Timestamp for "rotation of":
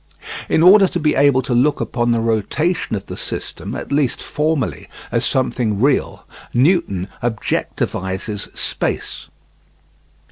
2.21-3.05